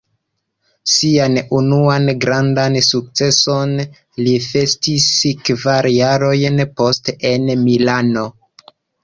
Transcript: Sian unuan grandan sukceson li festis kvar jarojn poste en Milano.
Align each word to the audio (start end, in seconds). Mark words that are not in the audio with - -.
Sian 0.91 1.35
unuan 1.57 2.09
grandan 2.23 2.77
sukceson 2.85 3.75
li 4.23 4.33
festis 4.47 5.07
kvar 5.51 5.91
jarojn 5.99 6.65
poste 6.83 7.17
en 7.35 7.47
Milano. 7.69 8.27